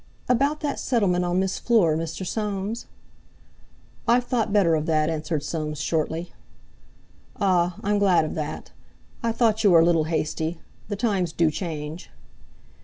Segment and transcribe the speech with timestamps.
[0.27, 2.25] "About that settlement on Miss Fleur, Mr.
[2.25, 2.87] Soames?"
[4.07, 6.33] "I've thought better of that," answered Soames shortly.
[7.39, 7.75] "Ah!
[7.83, 8.71] I'm glad of that.
[9.21, 10.59] I thought you were a little hasty.
[10.87, 12.09] The times do change."